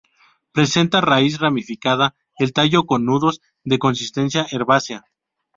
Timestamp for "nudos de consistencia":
3.05-4.47